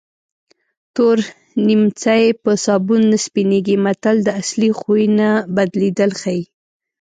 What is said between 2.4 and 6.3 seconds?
په سابون نه سپینېږي متل د اصلي خوی نه بدلېدل